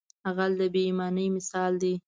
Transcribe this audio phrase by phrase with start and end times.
[0.35, 1.93] غل د بې ایمانۍ مثال دی